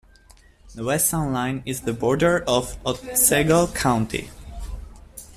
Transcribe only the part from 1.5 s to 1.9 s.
is